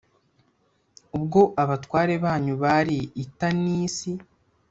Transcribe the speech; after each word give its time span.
ubwo 1.17 1.41
abatware 1.63 2.13
banyu 2.23 2.53
bari 2.63 2.97
i 3.23 3.25
Tanisi, 3.37 4.11